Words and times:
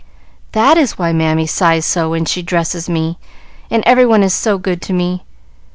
"That 0.53 0.79
is 0.79 0.97
why 0.97 1.13
Mammy 1.13 1.45
sighs 1.45 1.85
so 1.85 2.09
when 2.09 2.25
she 2.25 2.41
dresses 2.41 2.89
me, 2.89 3.19
and 3.69 3.83
every 3.85 4.07
one 4.07 4.23
is 4.23 4.33
so 4.33 4.57
good 4.57 4.81
to 4.81 4.93
me. 4.93 5.25